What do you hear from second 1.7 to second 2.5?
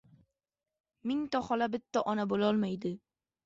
bitta ona